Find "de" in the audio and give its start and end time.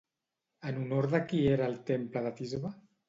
1.11-1.19, 2.29-2.33